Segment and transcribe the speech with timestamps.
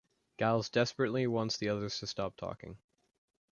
[0.39, 2.79] Giles desperately wants the others to stop talking.